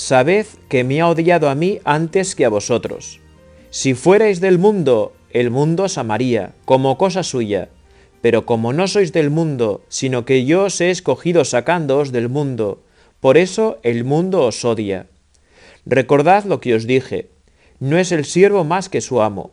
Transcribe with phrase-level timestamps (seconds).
[0.00, 3.20] sabed que me ha odiado a mí antes que a vosotros.
[3.68, 7.68] Si fuerais del mundo, el mundo os amaría, como cosa suya.
[8.22, 12.80] Pero como no sois del mundo, sino que yo os he escogido sacándoos del mundo,
[13.20, 15.06] por eso el mundo os odia.
[15.84, 17.28] Recordad lo que os dije,
[17.78, 19.50] no es el siervo más que su amo.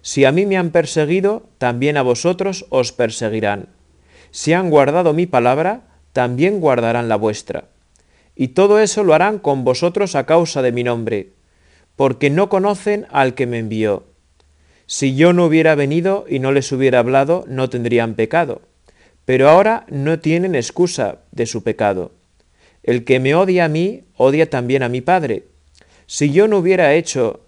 [0.00, 3.68] Si a mí me han perseguido, también a vosotros os perseguirán.
[4.30, 5.82] Si han guardado mi palabra,
[6.14, 7.68] también guardarán la vuestra.
[8.34, 11.32] Y todo eso lo harán con vosotros a causa de mi nombre,
[11.96, 14.04] porque no conocen al que me envió.
[14.86, 18.62] Si yo no hubiera venido y no les hubiera hablado, no tendrían pecado.
[19.24, 22.12] Pero ahora no tienen excusa de su pecado.
[22.82, 25.44] El que me odia a mí, odia también a mi Padre.
[26.06, 27.40] Si yo no hubiera hecho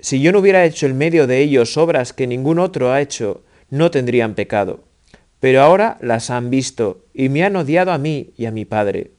[0.00, 3.42] si yo no hubiera hecho en medio de ellos obras que ningún otro ha hecho,
[3.68, 4.84] no tendrían pecado.
[5.40, 9.10] Pero ahora las han visto y me han odiado a mí y a mi Padre,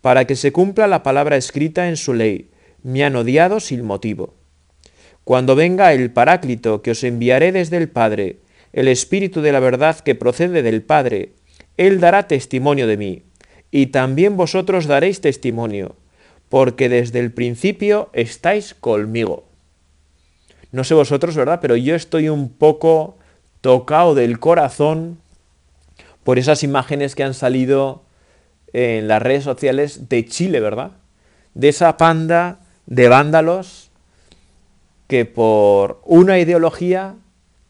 [0.00, 2.50] para que se cumpla la palabra escrita en su ley.
[2.82, 4.34] Me han odiado sin motivo.
[5.24, 8.38] Cuando venga el Paráclito que os enviaré desde el Padre,
[8.72, 11.32] el Espíritu de la verdad que procede del Padre,
[11.76, 13.22] Él dará testimonio de mí,
[13.70, 15.96] y también vosotros daréis testimonio,
[16.48, 19.44] porque desde el principio estáis conmigo.
[20.72, 21.60] No sé vosotros, ¿verdad?
[21.60, 23.16] Pero yo estoy un poco
[23.60, 25.18] tocado del corazón
[26.24, 28.04] por esas imágenes que han salido
[28.72, 30.92] en las redes sociales de Chile, ¿verdad?
[31.54, 33.90] De esa panda de vándalos
[35.06, 37.16] que por una ideología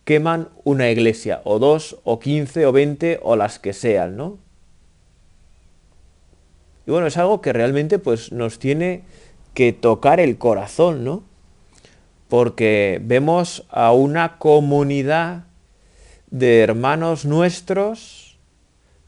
[0.04, 4.38] queman una iglesia, o dos, o quince, o veinte, o las que sean, ¿no?
[6.86, 9.02] Y bueno, es algo que realmente pues nos tiene
[9.54, 11.30] que tocar el corazón, ¿no?
[12.30, 15.44] porque vemos a una comunidad
[16.30, 18.38] de hermanos nuestros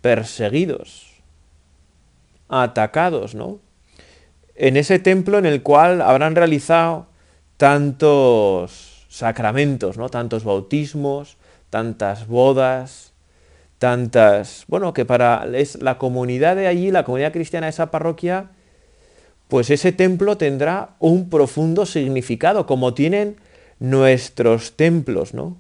[0.02, 1.11] perseguidos,
[2.52, 3.58] atacados, ¿no?
[4.54, 7.06] En ese templo en el cual habrán realizado
[7.56, 10.10] tantos sacramentos, ¿no?
[10.10, 11.38] Tantos bautismos,
[11.70, 13.14] tantas bodas,
[13.78, 15.46] tantas, bueno, que para
[15.80, 18.50] la comunidad de allí, la comunidad cristiana de esa parroquia,
[19.48, 23.36] pues ese templo tendrá un profundo significado, como tienen
[23.80, 25.56] nuestros templos, ¿no?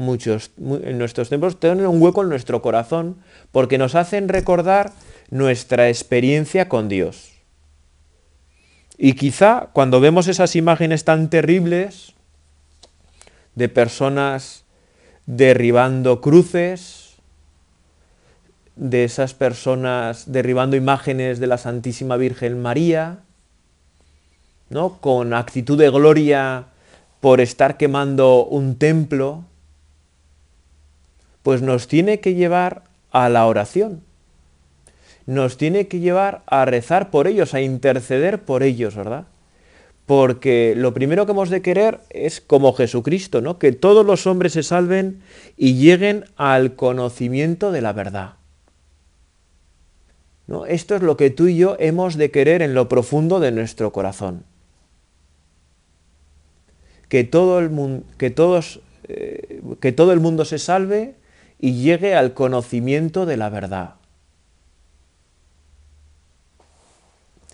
[0.00, 3.18] Muchos, nuestros templos tienen un hueco en nuestro corazón
[3.52, 4.94] porque nos hacen recordar
[5.28, 7.32] nuestra experiencia con Dios.
[8.96, 12.14] Y quizá cuando vemos esas imágenes tan terribles
[13.56, 14.64] de personas
[15.26, 17.16] derribando cruces,
[18.76, 23.18] de esas personas derribando imágenes de la Santísima Virgen María,
[24.70, 24.96] ¿no?
[24.96, 26.68] con actitud de gloria
[27.20, 29.44] por estar quemando un templo,
[31.42, 34.02] pues nos tiene que llevar a la oración,
[35.26, 39.26] nos tiene que llevar a rezar por ellos, a interceder por ellos, ¿verdad?
[40.06, 43.58] Porque lo primero que hemos de querer es como Jesucristo, ¿no?
[43.58, 45.22] Que todos los hombres se salven
[45.56, 48.34] y lleguen al conocimiento de la verdad.
[50.66, 53.92] Esto es lo que tú y yo hemos de querer en lo profundo de nuestro
[53.92, 54.42] corazón.
[57.08, 61.14] Que todo el, que todos, eh, que todo el mundo se salve
[61.60, 63.94] y llegue al conocimiento de la verdad.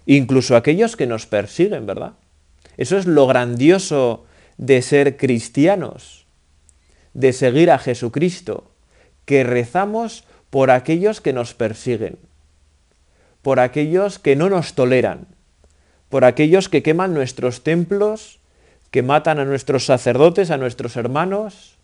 [0.07, 2.13] Incluso aquellos que nos persiguen, ¿verdad?
[2.77, 4.25] Eso es lo grandioso
[4.57, 6.27] de ser cristianos,
[7.13, 8.71] de seguir a Jesucristo,
[9.25, 12.19] que rezamos por aquellos que nos persiguen
[13.47, 15.29] por aquellos que no nos toleran,
[16.09, 18.41] por aquellos que queman nuestros templos,
[18.91, 21.76] que matan a nuestros sacerdotes, a nuestros hermanos.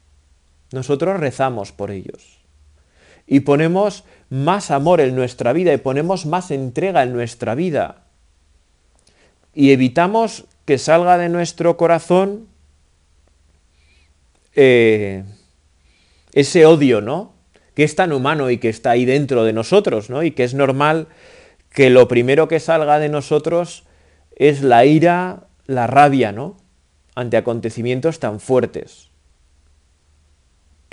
[0.73, 2.39] Nosotros rezamos por ellos.
[3.27, 8.05] Y ponemos más amor en nuestra vida y ponemos más entrega en nuestra vida.
[9.55, 12.49] Y evitamos que salga de nuestro corazón
[14.55, 15.25] eh,
[16.33, 17.35] ese odio, ¿no?
[17.75, 20.23] Que es tan humano y que está ahí dentro de nosotros, ¿no?
[20.23, 21.09] Y que es normal
[21.71, 23.85] que lo primero que salga de nosotros
[24.37, 26.57] es la ira, la rabia, ¿no?
[27.15, 29.12] Ante acontecimientos tan fuertes.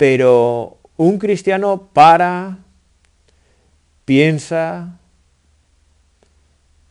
[0.00, 2.60] Pero un cristiano para,
[4.06, 4.98] piensa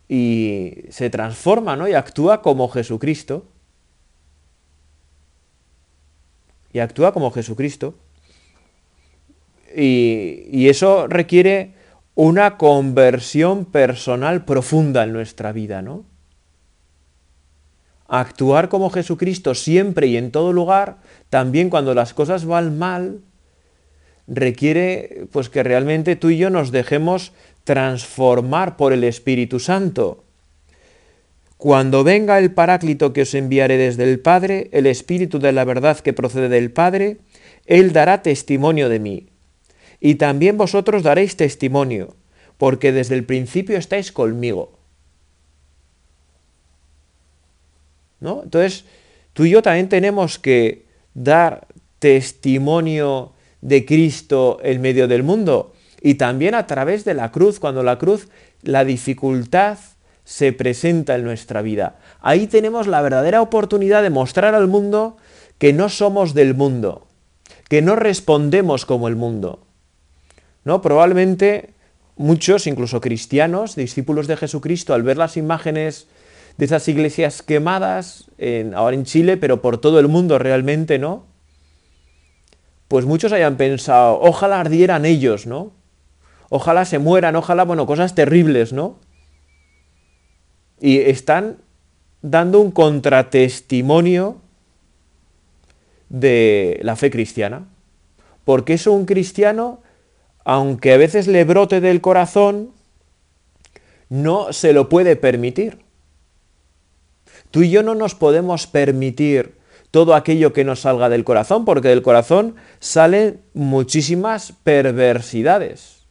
[0.07, 1.87] y se transforma, ¿no?
[1.87, 3.47] Y actúa como Jesucristo.
[6.71, 7.95] Y actúa como Jesucristo.
[9.75, 11.73] Y, eso requiere
[12.13, 16.05] una conversión personal profunda en nuestra vida, ¿no?
[18.09, 20.97] Actuar como Jesucristo siempre y en todo lugar,
[21.29, 23.21] también cuando las cosas van mal,
[24.27, 27.33] requiere pues que realmente tú y yo nos dejemos
[27.63, 30.23] transformar por el Espíritu Santo.
[31.57, 35.99] Cuando venga el Paráclito que os enviaré desde el Padre, el Espíritu de la verdad
[35.99, 37.17] que procede del Padre,
[37.65, 39.27] Él dará testimonio de mí
[39.99, 42.15] y también vosotros daréis testimonio,
[42.57, 44.78] porque desde el principio estáis conmigo.
[48.21, 48.85] Entonces,
[49.33, 51.67] tú y yo también tenemos que dar
[51.99, 57.83] testimonio de Cristo en medio del mundo y también a través de la cruz, cuando
[57.83, 58.29] la cruz,
[58.61, 59.77] la dificultad
[60.23, 61.97] se presenta en nuestra vida.
[62.21, 65.17] Ahí tenemos la verdadera oportunidad de mostrar al mundo
[65.57, 67.07] que no somos del mundo,
[67.67, 69.59] que no respondemos como el mundo,
[70.63, 70.81] ¿no?
[70.81, 71.71] Probablemente
[72.15, 76.07] muchos, incluso cristianos, discípulos de Jesucristo, al ver las imágenes
[76.59, 78.29] de esas iglesias quemadas,
[78.75, 81.25] ahora en Chile, pero por todo el mundo realmente, ¿no?
[82.89, 85.71] Pues muchos hayan pensado, ojalá ardieran ellos, ¿no?
[86.49, 88.97] Ojalá se mueran, ojalá, bueno, cosas terribles, ¿no?
[90.81, 91.57] Y están
[92.21, 94.41] dando un contratestimonio
[96.09, 97.67] de la fe cristiana.
[98.43, 99.79] Porque eso un cristiano
[100.45, 102.71] aunque a veces le brote del corazón,
[104.09, 105.77] no se lo puede permitir.
[107.51, 109.57] Tú y yo no nos podemos permitir
[109.91, 116.05] todo aquello que nos salga del corazón, porque del corazón salen muchísimas perversidades,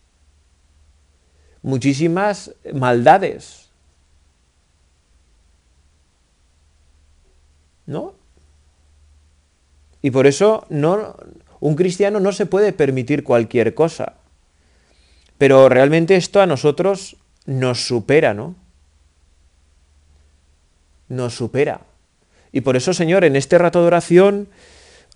[1.63, 3.69] muchísimas maldades.
[7.87, 8.15] ¿No?
[10.03, 11.17] Y por eso no,
[11.61, 14.15] un cristiano no se puede permitir cualquier cosa.
[15.39, 18.57] Pero realmente esto a nosotros nos supera, ¿no?
[21.09, 21.83] Nos supera.
[22.53, 24.49] Y por eso, Señor, en este rato de oración,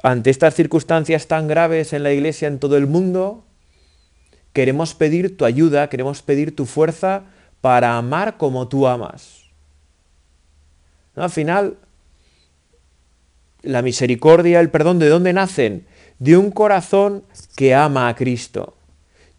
[0.02, 3.44] ante estas circunstancias tan graves en la iglesia, en todo el mundo,
[4.52, 7.24] queremos pedir tu ayuda, queremos pedir tu fuerza
[7.60, 9.44] para amar como tú amas.
[11.14, 11.76] Al final,
[13.62, 15.86] la misericordia, el perdón, ¿de dónde nacen?
[16.18, 17.24] De un corazón
[17.56, 18.76] que ama a Cristo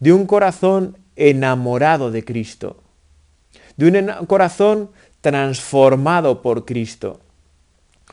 [0.04, 2.82] de un corazón enamorado de Cristo,
[3.78, 4.90] de un corazón
[5.24, 7.18] transformado por Cristo.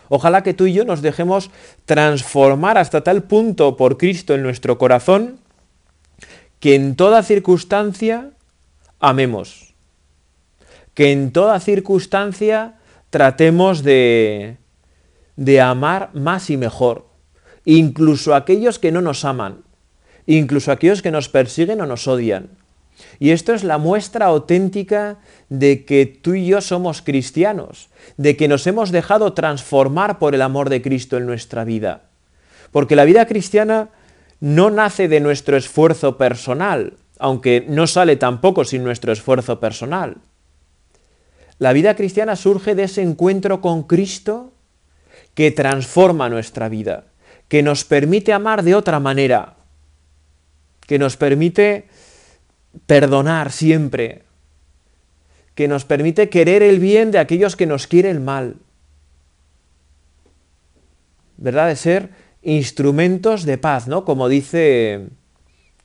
[0.07, 1.51] Ojalá que tú y yo nos dejemos
[1.83, 5.39] transformar hasta tal punto por Cristo en nuestro corazón
[6.61, 8.31] que en toda circunstancia
[9.01, 9.73] amemos,
[10.93, 12.79] que en toda circunstancia
[13.09, 14.55] tratemos de,
[15.35, 17.07] de amar más y mejor,
[17.65, 19.63] incluso aquellos que no nos aman,
[20.27, 22.60] incluso aquellos que nos persiguen o nos odian.
[23.19, 25.19] Y esto es la muestra auténtica
[25.49, 30.41] de que tú y yo somos cristianos, de que nos hemos dejado transformar por el
[30.41, 32.03] amor de Cristo en nuestra vida.
[32.71, 33.89] Porque la vida cristiana
[34.39, 40.17] no nace de nuestro esfuerzo personal, aunque no sale tampoco sin nuestro esfuerzo personal.
[41.59, 44.51] La vida cristiana surge de ese encuentro con Cristo
[45.35, 47.05] que transforma nuestra vida,
[47.47, 49.57] que nos permite amar de otra manera,
[50.87, 51.87] que nos permite
[52.85, 54.23] perdonar siempre,
[55.55, 58.55] que nos permite querer el bien de aquellos que nos quieren mal.
[61.37, 61.67] ¿Verdad?
[61.67, 62.09] De ser
[62.41, 64.05] instrumentos de paz, ¿no?
[64.05, 65.07] Como dice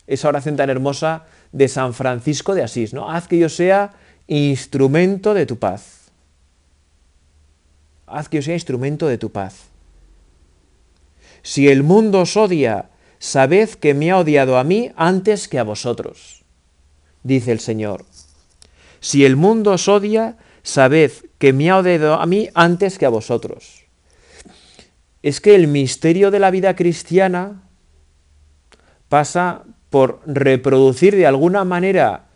[0.06, 3.10] esa oración tan hermosa de San Francisco de Asís, ¿no?
[3.10, 3.94] Haz que yo sea
[4.26, 6.10] instrumento de tu paz.
[8.06, 9.68] Haz que yo sea instrumento de tu paz.
[11.42, 15.64] Si el mundo os odia sabed que me ha odiado a mí antes que a
[15.64, 16.44] vosotros,
[17.26, 18.04] dice el Señor.
[19.00, 23.10] Si el mundo os odia, sabed que me ha odiado a mí antes que a
[23.10, 23.84] vosotros.
[25.22, 27.62] Es que el misterio de la vida cristiana
[29.08, 32.26] pasa por reproducir de alguna manera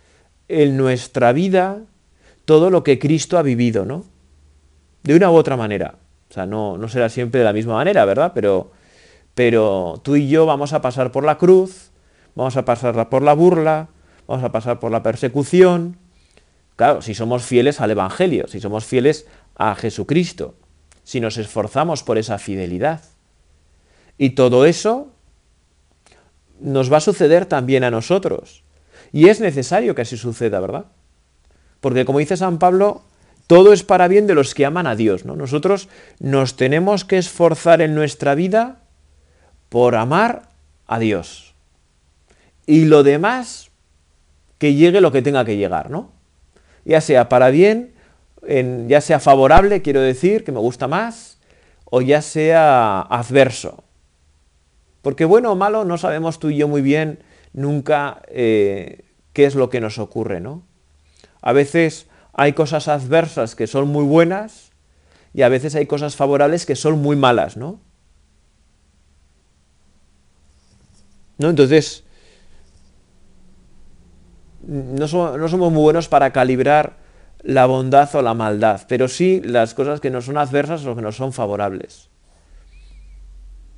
[0.49, 1.83] en nuestra vida
[2.45, 4.05] todo lo que Cristo ha vivido, ¿no?
[5.03, 5.97] De una u otra manera.
[6.29, 8.33] O sea, no, no será siempre de la misma manera, ¿verdad?
[8.35, 8.73] Pero
[9.35, 11.91] pero tú y yo vamos a pasar por la cruz,
[12.35, 13.89] vamos a pasar por la burla,
[14.31, 15.97] vamos a pasar por la persecución.
[16.77, 20.55] Claro, si somos fieles al Evangelio, si somos fieles a Jesucristo,
[21.03, 23.03] si nos esforzamos por esa fidelidad.
[24.19, 25.09] Y todo eso
[26.61, 28.63] nos va a suceder también a nosotros.
[29.13, 30.85] Y es necesario que así suceda, ¿verdad?
[31.81, 33.03] Porque como dice San Pablo,
[33.49, 35.25] todo es para bien de los que aman a Dios.
[35.25, 35.35] ¿no?
[35.35, 35.89] Nosotros
[36.21, 38.79] nos tenemos que esforzar en nuestra vida
[39.71, 40.51] por amar
[40.87, 41.53] a Dios.
[42.65, 43.70] Y lo demás,
[44.61, 46.13] que llegue lo que tenga que llegar, ¿no?
[46.85, 47.95] Ya sea para bien,
[48.89, 51.39] ya sea favorable, quiero decir, que me gusta más,
[51.87, 53.85] o ya sea adverso.
[55.01, 57.21] Porque bueno o malo no sabemos tú y yo muy bien
[57.55, 60.63] nunca eh, qué es lo que nos ocurre, ¿no?
[61.41, 64.73] A veces hay cosas adversas que son muy buenas
[65.33, 67.81] y a veces hay cosas favorables que son muy malas, ¿no?
[71.39, 71.49] ¿No?
[71.49, 72.05] Entonces,
[74.71, 76.97] no, somos muy buenos para calibrar
[77.43, 81.03] la bondad o la maldad, pero sí las cosas que no son adversas o que
[81.03, 82.09] no son favorables.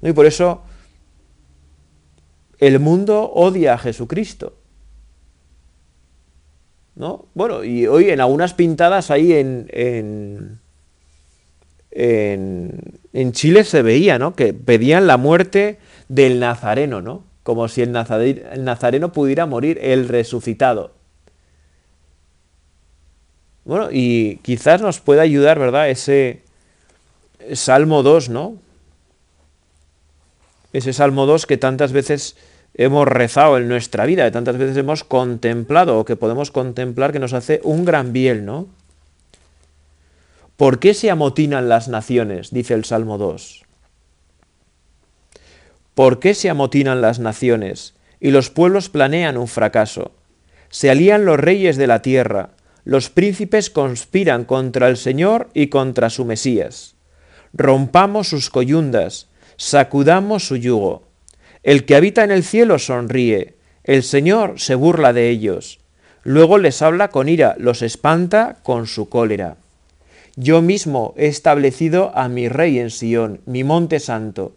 [0.03, 0.63] Y por eso
[2.59, 4.59] el mundo odia a Jesucristo.
[6.95, 7.29] ¿No?
[7.33, 10.61] Bueno, y hoy en algunas pintadas ahí en, en,
[11.91, 14.35] en, Chile se veía, ¿no?
[14.35, 17.32] Que pedían la muerte del Nazareno, ¿no?
[17.43, 20.93] Como si el Nazareno pudiera morir, el resucitado.
[23.65, 25.89] Bueno, y quizás nos pueda ayudar, ¿verdad?
[25.89, 26.43] Ese
[27.53, 28.57] Salmo 2, ¿no?
[30.73, 32.37] Ese Salmo 2 que tantas veces
[32.75, 37.19] hemos rezado en nuestra vida, que tantas veces hemos contemplado o que podemos contemplar que
[37.19, 38.69] nos hace un gran bien, ¿no?
[40.57, 42.51] ¿Por qué se amotinan las naciones?
[42.51, 43.65] Dice el Salmo 2.
[45.95, 50.13] ¿Por qué se amotinan las naciones y los pueblos planean un fracaso?
[50.71, 52.51] Se alían los reyes de la tierra,
[52.85, 56.95] los príncipes conspiran contra el Señor y contra su Mesías.
[57.53, 61.03] Rompamos sus coyundas, sacudamos su yugo.
[61.63, 65.79] El que habita en el cielo sonríe, el Señor se burla de ellos.
[66.25, 69.59] Luego les habla con ira, los espanta con su cólera.
[70.37, 74.57] Yo mismo he establecido a mi rey en Sión, mi monte santo.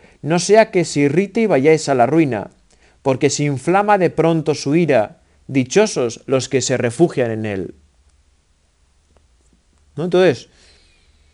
[0.21, 2.51] no sea que se irrite y vayáis a la ruina,
[3.01, 7.75] porque se inflama de pronto su ira, dichosos los que se refugian en él.
[9.97, 10.49] Entonces,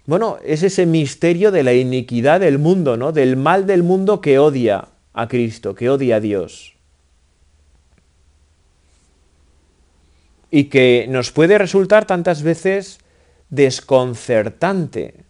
[0.06, 3.12] bueno, es ese misterio de la iniquidad del mundo, ¿no?
[3.12, 6.76] Del mal del mundo que odia a Cristo, que odia a Dios.
[10.50, 13.00] Y que nos puede resultar tantas veces
[13.50, 15.27] desconcertante.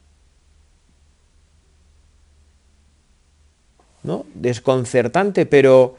[4.08, 4.26] ¿No?
[4.34, 5.96] Desconcertante, pero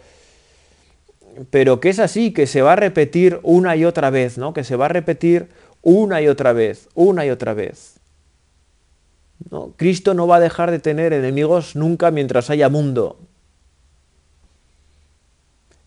[1.51, 4.53] pero que es así, que se va a repetir una y otra vez, ¿no?
[4.53, 5.49] Que se va a repetir
[5.83, 8.01] una y otra vez, una y otra vez.
[9.51, 13.19] No, Cristo no va a dejar de tener enemigos nunca mientras haya mundo.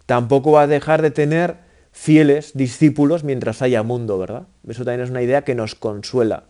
[0.06, 1.58] Tampoco va a dejar de tener
[1.92, 4.44] fieles discípulos mientras haya mundo, ¿verdad?
[4.68, 6.46] Eso también es una idea que nos consuela,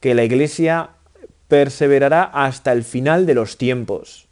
[0.00, 0.90] que la Iglesia
[1.48, 4.23] perseverará hasta el final de los tiempos,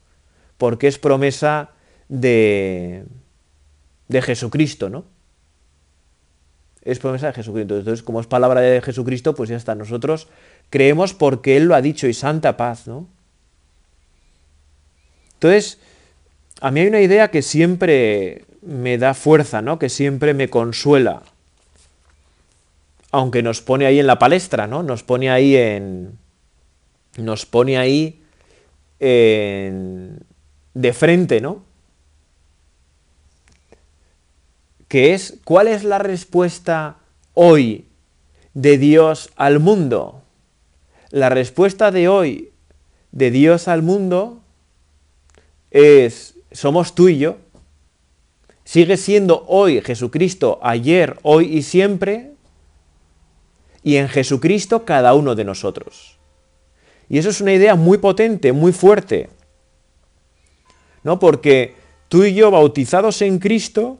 [0.62, 1.70] porque es promesa
[2.08, 3.02] de,
[4.06, 5.06] de Jesucristo, ¿no?
[6.82, 7.78] es promesa de Jesucristo.
[7.78, 9.74] Entonces, como es palabra de Jesucristo, pues ya está.
[9.74, 10.28] Nosotros
[10.70, 13.08] creemos porque Él lo ha dicho y santa paz, ¿no?
[15.34, 15.80] Entonces,
[16.60, 19.80] a mí hay una idea que siempre me da fuerza, ¿no?
[19.80, 21.24] Que siempre me consuela.
[23.10, 24.84] Aunque nos pone ahí en la palestra, ¿no?
[24.84, 26.18] Nos pone ahí en.
[27.16, 28.22] Nos pone ahí
[29.00, 30.20] en,
[30.74, 31.62] de frente, ¿no?
[34.92, 36.98] que es cuál es la respuesta
[37.32, 37.86] hoy
[38.52, 40.20] de Dios al mundo.
[41.08, 42.50] La respuesta de hoy
[43.10, 44.42] de Dios al mundo
[45.70, 47.38] es, somos tú y yo.
[48.64, 52.32] Sigue siendo hoy Jesucristo, ayer, hoy y siempre,
[53.82, 56.18] y en Jesucristo cada uno de nosotros.
[57.08, 59.30] Y eso es una idea muy potente, muy fuerte.
[61.02, 61.18] ¿No?
[61.18, 61.74] Porque
[62.08, 63.98] tú y yo bautizados en Cristo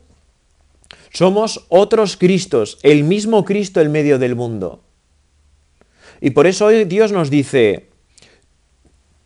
[1.12, 4.80] somos otros Cristos, el mismo Cristo en medio del mundo.
[6.20, 7.90] Y por eso hoy Dios nos dice,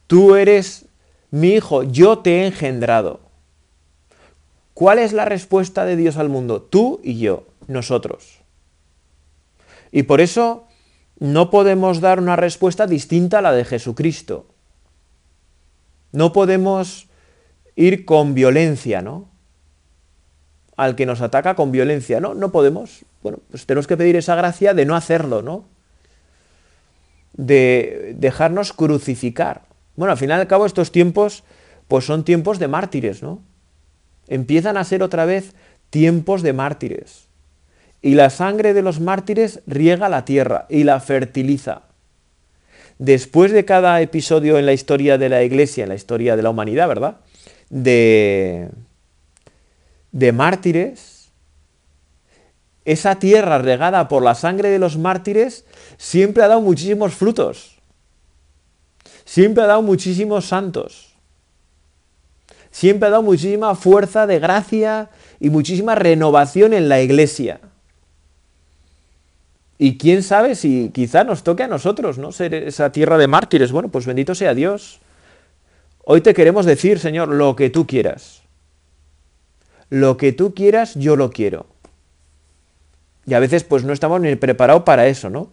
[0.06, 0.86] tú eres
[1.30, 3.20] mi hijo, yo te he engendrado.
[4.74, 6.60] ¿Cuál es la respuesta de Dios al mundo?
[6.60, 8.40] Tú y yo, nosotros.
[9.92, 10.66] Y por eso
[11.18, 14.46] no podemos dar una respuesta distinta a la de Jesucristo.
[16.12, 17.05] No podemos
[17.76, 19.28] ir con violencia, ¿no?
[20.76, 22.34] Al que nos ataca con violencia, ¿no?
[22.34, 23.04] No podemos.
[23.22, 25.64] Bueno, pues tenemos que pedir esa gracia de no hacerlo, ¿no?
[27.34, 29.62] De dejarnos crucificar.
[29.94, 31.44] Bueno, al final y al cabo estos tiempos,
[31.88, 33.40] pues son tiempos de mártires, ¿no?
[34.28, 35.54] Empiezan a ser otra vez
[35.90, 37.26] tiempos de mártires.
[38.02, 41.82] Y la sangre de los mártires riega la tierra y la fertiliza.
[42.98, 46.50] Después de cada episodio en la historia de la Iglesia, en la historia de la
[46.50, 47.16] humanidad, ¿verdad?
[47.68, 48.70] De,
[50.12, 51.30] de mártires,
[52.84, 55.64] esa tierra regada por la sangre de los mártires
[55.98, 57.78] siempre ha dado muchísimos frutos.
[59.24, 61.14] Siempre ha dado muchísimos santos.
[62.70, 67.58] Siempre ha dado muchísima fuerza de gracia y muchísima renovación en la iglesia.
[69.78, 72.32] Y quién sabe si quizá nos toque a nosotros, ¿no?
[72.32, 73.72] Ser esa tierra de mártires.
[73.72, 75.00] Bueno, pues bendito sea Dios.
[76.08, 78.42] Hoy te queremos decir, Señor, lo que tú quieras.
[79.90, 81.66] Lo que tú quieras, yo lo quiero.
[83.26, 85.50] Y a veces pues no estamos ni preparados para eso, ¿no?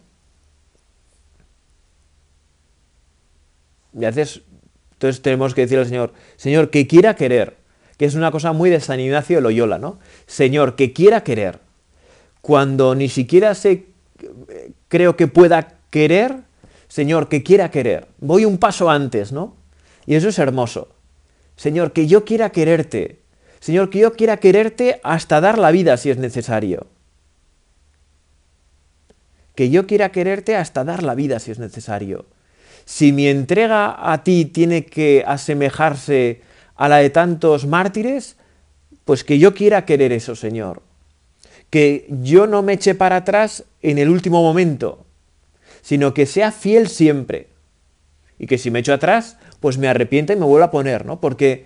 [4.00, 4.43] Y a veces
[4.91, 7.57] entonces tenemos que decir al Señor, Señor, que quiera querer,
[7.98, 9.98] que es una cosa muy de San Ignacio Loyola, ¿no?
[10.27, 11.62] Señor, que quiera querer.
[12.41, 13.88] Cuando ni siquiera sé
[14.88, 16.36] creo que pueda querer,
[16.89, 18.07] Señor, que quiera querer.
[18.19, 19.62] Voy un paso antes, ¿no?
[20.05, 20.89] Y eso es hermoso.
[21.55, 23.22] Señor, que yo quiera quererte.
[23.60, 26.88] Señor, que yo quiera quererte hasta dar la vida si es necesario.
[29.55, 32.25] Que yo quiera quererte hasta dar la vida si es necesario.
[32.86, 36.41] Si mi entrega a ti tiene que asemejarse
[36.75, 38.36] a la de tantos mártires,
[39.06, 40.82] pues que yo quiera querer eso, Señor
[41.73, 45.08] que yo no me eche para atrás en el último momento,
[45.82, 47.47] sino que sea fiel siempre.
[48.38, 51.21] Y que si me echo atrás, pues me arrepienta y me vuelvo a poner, ¿no?
[51.21, 51.63] Porque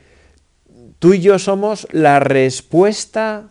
[0.99, 3.49] tú y yo somos la respuesta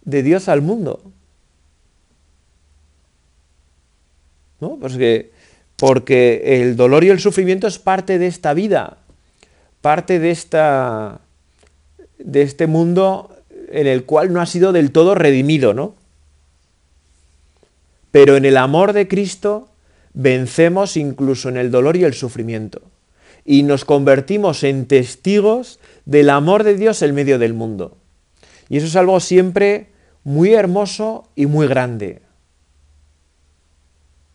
[0.00, 1.12] de Dios al mundo.
[4.60, 4.78] ¿No?
[4.80, 5.32] Porque,
[5.76, 8.96] porque el dolor y el sufrimiento es parte de esta vida,
[9.82, 11.20] parte de, esta,
[12.18, 13.36] de este mundo
[13.70, 15.96] en el cual no ha sido del todo redimido, ¿no?
[18.10, 19.68] Pero en el amor de Cristo
[20.14, 22.80] vencemos incluso en el dolor y el sufrimiento.
[23.44, 27.96] Y nos convertimos en testigos del amor de Dios en medio del mundo.
[28.68, 29.88] Y eso es algo siempre
[30.24, 32.22] muy hermoso y muy grande.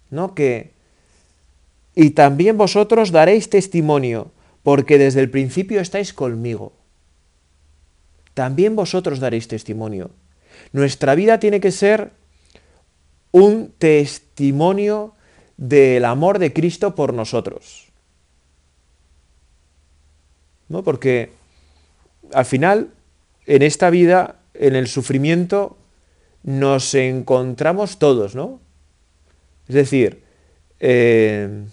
[0.09, 0.33] ¿No?
[0.33, 0.73] Que
[1.97, 4.31] y también vosotros daréis testimonio,
[4.63, 6.73] porque desde el principio estáis conmigo
[8.35, 10.11] también vosotros daréis testimonio.
[10.73, 12.11] Nuestra vida tiene que ser
[13.31, 15.13] un testimonio
[15.57, 17.84] del amor de Cristo por nosotros.
[20.69, 20.83] ¿No?
[20.83, 21.31] Porque
[22.33, 22.89] al final,
[23.45, 25.77] en esta vida, en el sufrimiento,
[26.43, 28.59] nos encontramos todos, ¿no?
[29.67, 30.23] Es decir,
[30.79, 31.65] eh,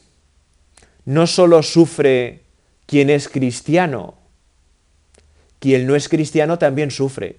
[1.05, 2.40] no solo sufre
[2.87, 4.14] quien es cristiano,
[5.59, 7.37] quien no es cristiano también sufre.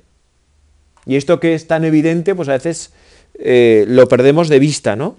[1.05, 2.93] Y esto que es tan evidente, pues a veces
[3.35, 5.17] eh, lo perdemos de vista, ¿no?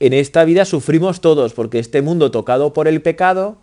[0.00, 3.58] En esta vida sufrimos todos, porque este mundo tocado por el pecado,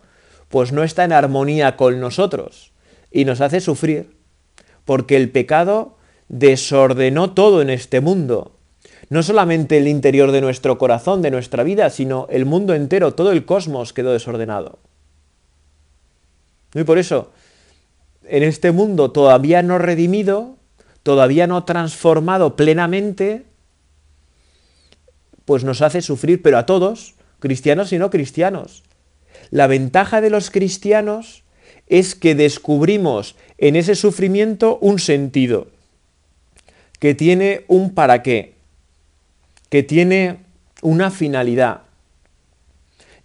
[0.54, 2.74] pues no está en armonía con nosotros
[3.10, 4.16] y nos hace sufrir,
[4.86, 8.52] porque el pecado desordenó todo en este mundo.
[9.10, 13.32] No solamente el interior de nuestro corazón, de nuestra vida, sino el mundo entero, todo
[13.32, 14.78] el cosmos quedó desordenado.
[16.76, 17.32] Y por eso,
[18.24, 20.58] en este mundo todavía no redimido,
[21.02, 23.44] todavía no transformado plenamente,
[25.46, 28.84] pues nos hace sufrir, pero a todos, cristianos y no cristianos.
[29.52, 31.44] La ventaja de los cristianos
[31.88, 35.68] es que descubrimos en ese sufrimiento un sentido,
[37.00, 38.56] que tiene un para qué,
[39.70, 40.38] que tiene
[40.82, 41.82] una finalidad,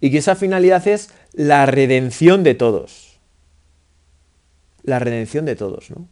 [0.01, 3.09] y que esa finalidad es la redención de todos
[4.89, 6.07] la redención de todos, ¿no?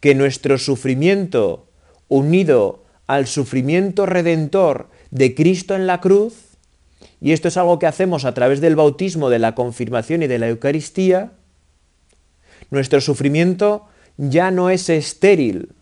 [0.00, 1.66] Que nuestro sufrimiento
[2.08, 6.34] unido al sufrimiento redentor de Cristo en la cruz,
[7.20, 10.38] y esto es algo que hacemos a través del bautismo, de la confirmación y de
[10.38, 11.32] la Eucaristía,
[12.70, 15.72] nuestro sufrimiento ya no es estéril,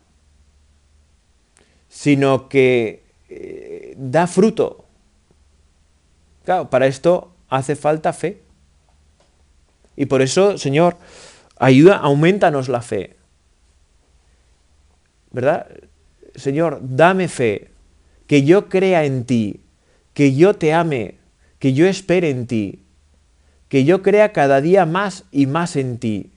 [1.89, 4.85] sino que eh, da fruto.
[6.45, 8.41] Claro, para esto hace falta fe.
[9.95, 10.97] Y por eso, Señor,
[11.59, 13.15] Ayuda, aumentanos la fe.
[15.31, 15.67] ¿Verdad?
[16.35, 17.71] Señor, dame fe.
[18.27, 19.61] que yo crea en ti,
[20.17, 21.19] que yo te ame,
[21.59, 22.81] que yo espere en ti,
[23.69, 26.31] que yo crea cada día más y más en ti.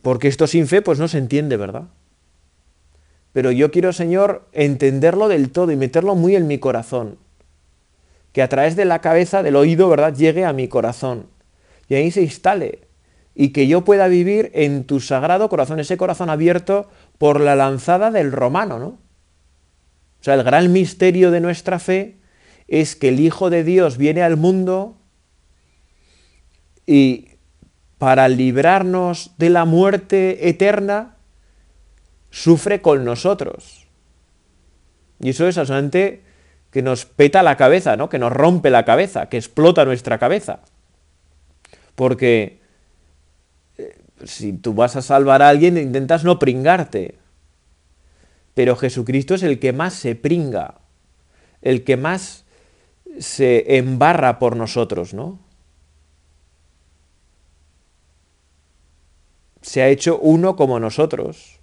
[0.00, 1.88] Porque esto sin fe pues no se entiende, ¿verdad?
[3.34, 7.18] Pero yo quiero, Señor, entenderlo del todo y meterlo muy en mi corazón.
[8.32, 11.26] Que a través de la cabeza, del oído, ¿verdad?, llegue a mi corazón.
[11.86, 12.78] Y ahí se instale.
[13.34, 18.10] Y que yo pueda vivir en tu sagrado corazón, ese corazón abierto por la lanzada
[18.10, 19.05] del romano, ¿no?
[20.26, 22.16] Sea, el gran misterio de nuestra fe
[22.66, 24.98] es que el Hijo de Dios viene al mundo
[26.84, 27.28] y
[27.98, 31.14] para librarnos de la muerte eterna,
[32.30, 33.86] sufre con nosotros.
[35.20, 36.24] Y eso es absolutamente
[36.72, 38.08] que nos peta la cabeza, ¿no?
[38.08, 40.58] que nos rompe la cabeza, que explota nuestra cabeza.
[41.94, 42.58] Porque
[43.78, 47.14] eh, si tú vas a salvar a alguien, intentas no pringarte.
[48.56, 50.80] Pero Jesucristo es el que más se pringa,
[51.60, 52.46] el que más
[53.18, 55.38] se embarra por nosotros, ¿no?
[59.60, 61.60] Se ha hecho uno como nosotros.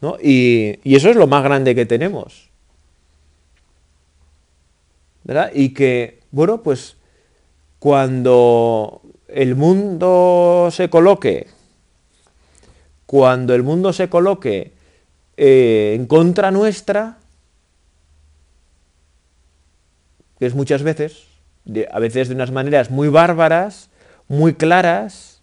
[0.00, 0.16] ¿No?
[0.20, 2.50] Y, eso es lo más grande que tenemos.
[5.22, 5.52] ¿Verdad?
[5.54, 6.96] Y que, bueno, pues
[7.78, 11.54] cuando el mundo se coloque,
[13.06, 14.72] cuando el mundo se coloque
[15.36, 17.18] eh, en contra nuestra,
[20.38, 21.24] que es muchas veces,
[21.90, 23.88] a veces de unas maneras muy bárbaras,
[24.28, 25.40] muy claras,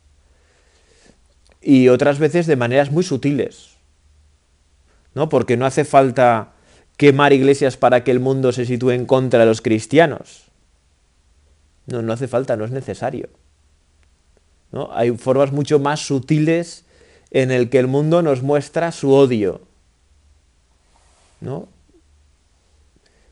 [1.62, 3.70] y otras veces de maneras muy sutiles.
[5.16, 5.30] ¿No?
[5.30, 6.52] Porque no hace falta
[6.98, 10.46] quemar iglesias para que el mundo se sitúe en contra de los cristianos.
[11.86, 13.30] No, no hace falta, no es necesario.
[14.72, 14.90] ¿No?
[14.94, 16.86] Hay formas mucho más sutiles
[17.34, 19.60] en el que el mundo nos muestra su odio.
[21.44, 21.68] ¿no?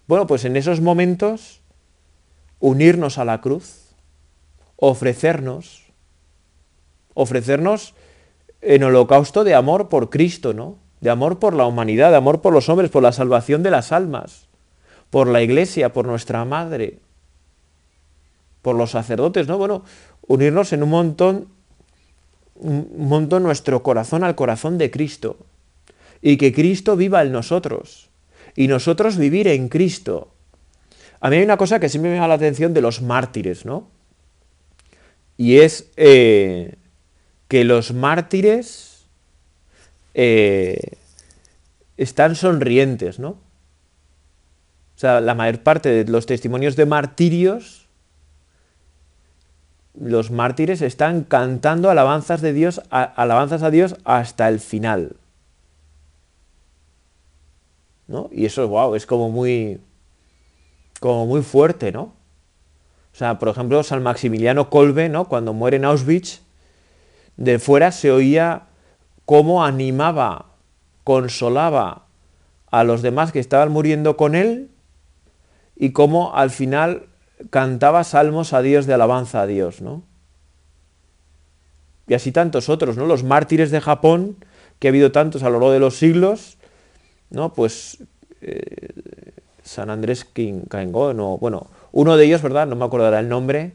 [0.08, 1.62] Bueno, pues en esos momentos,
[2.60, 3.96] unirnos a la cruz,
[4.76, 5.84] ofrecernos,
[7.14, 7.94] ofrecernos
[8.62, 10.78] en holocausto de amor por Cristo, ¿no?
[11.00, 13.92] De amor por la humanidad, de amor por los hombres, por la salvación de las
[13.92, 14.48] almas,
[15.10, 17.00] por la iglesia, por nuestra madre,
[18.62, 19.58] por los sacerdotes, ¿no?
[19.58, 19.84] Bueno,
[20.28, 21.48] unirnos en un montón,
[22.62, 25.38] un montón nuestro corazón al corazón de Cristo
[26.22, 28.10] y que Cristo viva en nosotros
[28.56, 30.32] y nosotros vivir en Cristo.
[31.20, 33.90] A mí hay una cosa que siempre me llama la atención de los mártires, ¿no?
[35.38, 36.76] Y es eh,
[37.48, 39.06] que los mártires
[40.14, 40.98] eh,
[41.98, 43.30] están sonrientes, ¿no?
[43.30, 47.81] O sea, la mayor parte de los testimonios de martirios,
[49.94, 55.16] los mártires están cantando alabanzas de Dios, alabanzas a Dios hasta el final.
[58.32, 59.80] Y eso, wow, es como muy,
[61.00, 62.14] como muy fuerte, ¿no?
[63.14, 65.26] O sea, por ejemplo, San Maximiliano Kolbe, ¿no?
[65.26, 66.42] Cuando muere en Auschwitz,
[67.38, 68.68] de fuera se oía
[69.26, 70.48] cómo animaba,
[71.04, 72.06] consolaba
[72.70, 74.70] a los demás que estaban muriendo con él
[75.76, 77.08] y cómo al final
[77.50, 80.04] cantaba salmos a Dios de alabanza a Dios, ¿no?
[82.08, 83.06] Y así tantos otros, ¿no?
[83.06, 84.36] Los mártires de Japón,
[84.80, 86.58] que ha habido tantos a lo largo de los siglos,
[87.30, 87.54] ¿no?
[87.54, 88.04] Pues
[88.42, 88.90] eh,
[89.64, 90.26] San Andrés
[90.70, 92.68] Caingó, no, bueno, uno de ellos, ¿verdad?
[92.68, 93.74] No me acordará el nombre,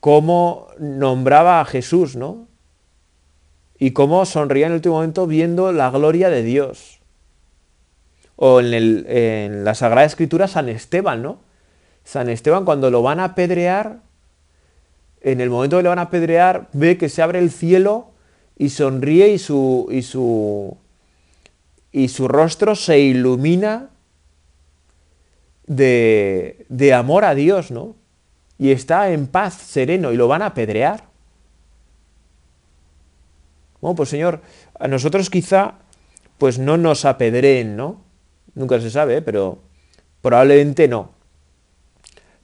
[0.00, 2.46] cómo nombraba a Jesús, ¿no?
[3.78, 7.00] Y cómo sonría en el último momento viendo la gloria de Dios.
[8.36, 11.49] O en, en la Sagrada Escritura San Esteban, ¿no?
[12.10, 14.00] San Esteban cuando lo van a apedrear,
[15.20, 18.10] en el momento que le van a apedrear, ve que se abre el cielo
[18.58, 20.76] y sonríe y su, y su,
[21.92, 23.90] y su rostro se ilumina
[25.68, 27.94] de, de amor a Dios, ¿no?
[28.58, 31.04] Y está en paz, sereno, y lo van a apedrear.
[33.80, 34.40] Bueno, pues Señor,
[34.80, 35.74] a nosotros quizá
[36.38, 38.02] pues no nos apedreen, ¿no?
[38.56, 39.22] Nunca se sabe, ¿eh?
[39.22, 39.60] pero
[40.22, 41.19] probablemente no.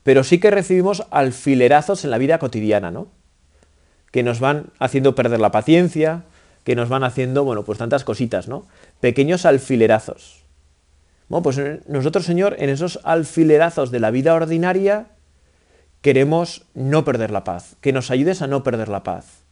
[0.06, 3.08] Pero sí que recibimos alfilerazos en la vida cotidiana, ¿no?
[4.12, 6.22] Que nos van haciendo perder la paciencia,
[6.62, 8.68] que nos van haciendo, bueno, pues tantas cositas, ¿no?
[9.00, 10.44] Pequeños alfilerazos.
[11.26, 15.08] Bueno, pues nosotros, Señor, en esos alfilerazos de la vida ordinaria,
[16.02, 19.42] queremos no perder la paz, que nos ayudes a no perder la paz,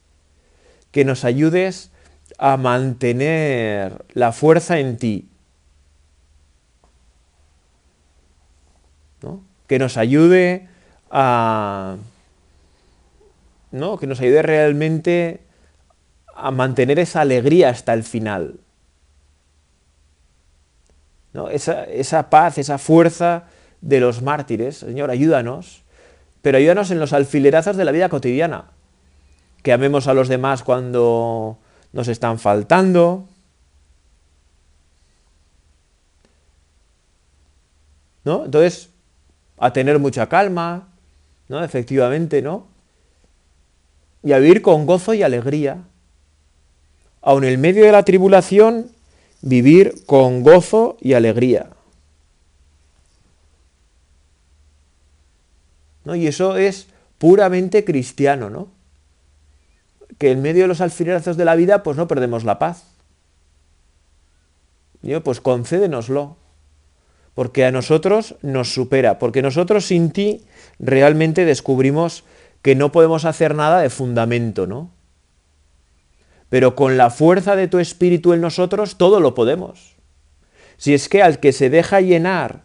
[0.92, 1.90] que nos ayudes
[2.38, 5.28] a mantener la fuerza en ti,
[9.20, 9.42] ¿no?
[9.66, 10.68] Que nos ayude
[11.10, 11.96] a
[13.74, 13.98] ¿no?
[13.98, 15.40] que nos ayude realmente
[16.34, 18.60] a mantener esa alegría hasta el final.
[21.32, 21.48] ¿no?
[21.48, 23.44] Esa, esa paz, esa fuerza
[23.80, 24.76] de los mártires.
[24.76, 25.82] Señor, ayúdanos,
[26.40, 28.66] pero ayúdanos en los alfilerazos de la vida cotidiana.
[29.64, 31.58] Que amemos a los demás cuando
[31.92, 33.26] nos están faltando.
[38.24, 38.44] ¿No?
[38.44, 38.90] Entonces,
[39.64, 40.88] a tener mucha calma,
[41.48, 41.64] ¿no?
[41.64, 42.66] Efectivamente, ¿no?
[44.22, 45.84] Y a vivir con gozo y alegría.
[47.22, 48.90] Aun en medio de la tribulación,
[49.40, 51.70] vivir con gozo y alegría.
[56.04, 56.14] ¿No?
[56.14, 58.68] Y eso es puramente cristiano, ¿no?
[60.18, 62.84] Que en medio de los alfilerazos de la vida, pues no perdemos la paz.
[65.00, 66.36] Yo, pues concédenoslo,
[67.34, 70.42] porque a nosotros nos supera, porque nosotros sin ti
[70.78, 72.24] realmente descubrimos
[72.62, 74.94] que no podemos hacer nada de fundamento, ¿no?
[76.54, 79.96] pero con la fuerza de tu espíritu en nosotros todo lo podemos.
[80.76, 82.62] Si es que al que se deja llenar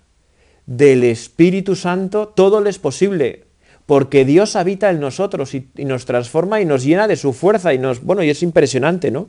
[0.68, 3.46] del Espíritu Santo, todo le es posible,
[3.88, 7.80] porque Dios habita en nosotros y, nos transforma y nos llena de su fuerza y
[7.80, 9.28] nos, bueno, y es impresionante, ¿no?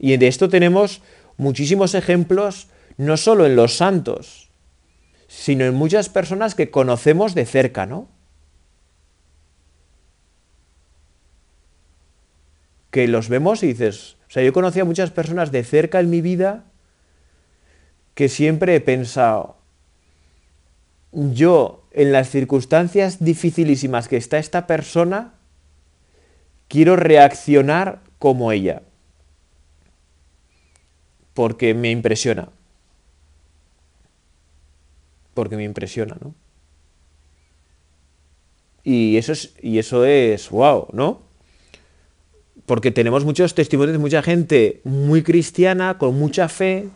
[0.00, 1.00] Y de esto tenemos
[1.36, 2.66] muchísimos ejemplos,
[2.98, 4.50] no solo en los santos,
[5.26, 8.08] sino en muchas personas que conocemos de cerca, ¿no?
[12.90, 16.10] que los vemos y dices, o sea, yo conocí a muchas personas de cerca en
[16.10, 16.64] mi vida
[18.14, 19.56] que siempre he pensado,
[21.12, 25.34] yo en las circunstancias dificilísimas que está esta persona,
[26.68, 28.82] quiero reaccionar como ella,
[31.34, 32.48] porque me impresiona,
[35.38, 36.34] porque me impresiona, ¿no?
[38.82, 41.28] Y eso es, y eso es wow, ¿no?
[42.68, 46.90] porque tenemos muchos testimonios de mucha gente muy cristiana, con mucha fe,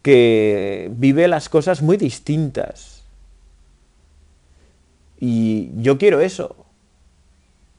[0.00, 3.02] que vive las cosas muy distintas.
[5.18, 6.66] Y yo quiero eso.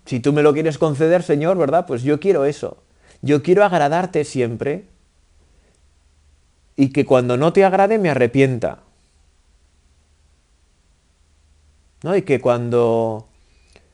[0.05, 1.85] Si tú me lo quieres conceder, Señor, ¿verdad?
[1.85, 2.83] Pues yo quiero eso.
[3.21, 4.83] Yo quiero agradarte siempre
[6.75, 8.84] y que cuando no te agrade me arrepienta.
[12.03, 12.15] ¿No?
[12.15, 13.27] Y que cuando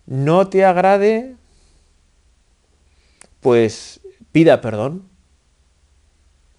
[0.06, 1.36] no te agrade
[3.42, 4.00] pues
[4.32, 5.04] pida perdón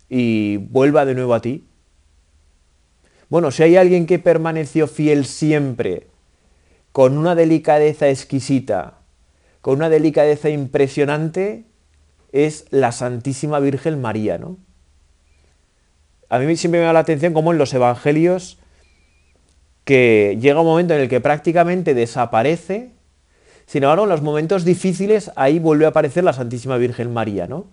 [0.08, 1.64] y vuelva de nuevo a ti.
[3.30, 6.08] Bueno, si hay alguien que permaneció fiel siempre,
[6.90, 8.98] con una delicadeza exquisita,
[9.62, 11.64] con una delicadeza impresionante,
[12.32, 14.58] es la Santísima Virgen María, ¿no?
[16.28, 18.58] A mí siempre me da la atención como en los evangelios
[19.84, 22.92] que llega un momento en el que prácticamente desaparece
[23.72, 27.66] sin embargo, en los momentos difíciles ahí vuelve a aparecer la Santísima Virgen María, ¿no?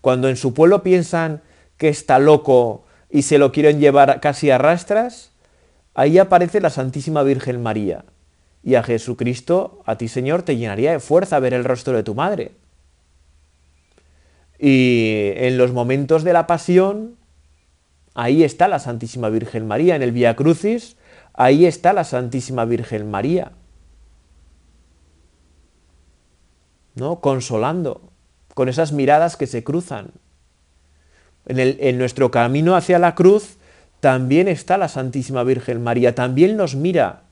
[0.00, 1.42] Cuando en su pueblo piensan
[1.76, 5.30] que está loco y se lo quieren llevar casi a rastras,
[5.94, 8.04] ahí aparece la Santísima Virgen María.
[8.64, 12.16] Y a Jesucristo, a ti Señor, te llenaría de fuerza ver el rostro de tu
[12.16, 12.52] madre.
[14.58, 17.16] Y en los momentos de la pasión,
[18.14, 19.94] ahí está la Santísima Virgen María.
[19.94, 20.96] En el Via Crucis,
[21.34, 23.52] ahí está la Santísima Virgen María.
[26.94, 27.20] ¿no?
[27.20, 28.02] Consolando,
[28.54, 30.10] con esas miradas que se cruzan.
[31.46, 33.56] En, en nuestro camino hacia la cruz
[34.00, 37.22] también está la Santísima Virgen María, también nos mira.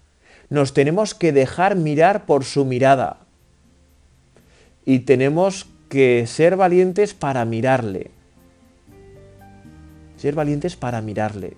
[0.49, 3.19] Nos tenemos que dejar mirar por su mirada.
[4.85, 8.11] Y tenemos que ser valientes para mirarle.
[10.17, 11.57] Ser valientes para mirarle.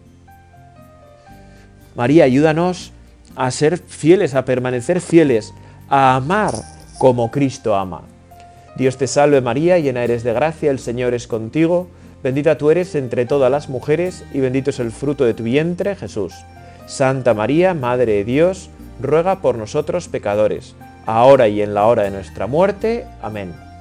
[1.95, 2.93] María, ayúdanos
[3.37, 5.53] a ser fieles, a permanecer fieles,
[5.89, 6.55] a amar
[6.99, 8.03] como Cristo ama.
[8.77, 11.89] Dios te salve María, llena eres de gracia, el Señor es contigo,
[12.23, 15.97] bendita tú eres entre todas las mujeres y bendito es el fruto de tu vientre,
[15.97, 16.33] Jesús.
[16.87, 20.75] Santa María, Madre de Dios, ruega por nosotros pecadores,
[21.07, 23.07] ahora y en la hora de nuestra muerte.
[23.21, 23.72] Amén.